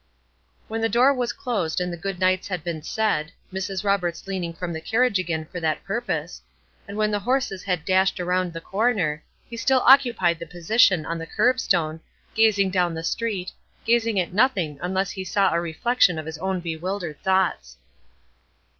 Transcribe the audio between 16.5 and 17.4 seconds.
bewildered